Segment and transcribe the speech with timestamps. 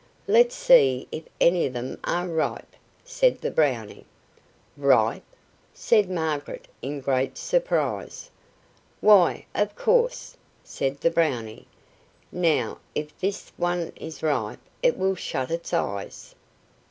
[0.27, 4.07] "Let's see if any of them are ripe," said the Brownie.
[4.75, 5.21] "Ripe?"
[5.75, 8.31] said Margaret in great surprise.
[8.99, 11.67] "Why, of course," said the Brownie.
[12.31, 16.33] "Now if this one is ripe it will shut its eyes."